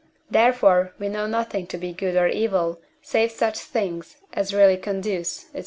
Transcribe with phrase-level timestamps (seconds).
[0.31, 5.51] Therefore we know nothing to be good or evil save such things as really conduce,
[5.53, 5.59] &c.